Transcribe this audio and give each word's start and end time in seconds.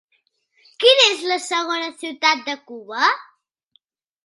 Quina 0.83 1.03
és 1.09 1.21
la 1.33 1.37
segona 1.49 1.91
ciutat 2.01 2.43
de 2.49 2.57
Cuba? 2.73 3.07